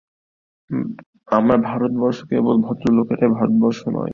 [1.29, 4.09] আমার ভারতবর্ষ কেবল ভদ্রলোকেরই ভারতবর্ষ নয়।